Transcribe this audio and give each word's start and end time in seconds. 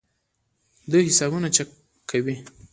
دوی 0.91 1.03
حسابونه 1.09 1.47
چک 1.55 1.67
کوي. 2.09 2.35